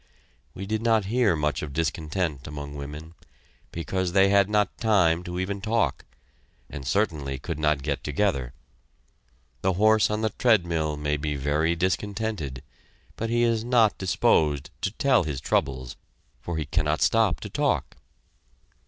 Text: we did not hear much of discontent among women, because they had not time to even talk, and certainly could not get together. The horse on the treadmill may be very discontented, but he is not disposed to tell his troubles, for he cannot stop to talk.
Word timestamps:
we 0.55 0.65
did 0.65 0.81
not 0.81 1.05
hear 1.13 1.35
much 1.35 1.61
of 1.61 1.73
discontent 1.73 2.47
among 2.47 2.73
women, 2.73 3.13
because 3.71 4.13
they 4.13 4.29
had 4.29 4.49
not 4.49 4.75
time 4.79 5.21
to 5.23 5.39
even 5.39 5.61
talk, 5.61 6.05
and 6.71 6.87
certainly 6.87 7.37
could 7.37 7.59
not 7.59 7.83
get 7.83 8.03
together. 8.03 8.51
The 9.61 9.73
horse 9.73 10.09
on 10.09 10.21
the 10.21 10.31
treadmill 10.31 10.97
may 10.97 11.17
be 11.17 11.35
very 11.35 11.75
discontented, 11.75 12.63
but 13.15 13.29
he 13.29 13.43
is 13.43 13.63
not 13.63 13.99
disposed 13.99 14.71
to 14.81 14.89
tell 14.89 15.23
his 15.23 15.39
troubles, 15.39 15.95
for 16.41 16.57
he 16.57 16.65
cannot 16.65 17.03
stop 17.03 17.39
to 17.41 17.49
talk. 17.51 17.95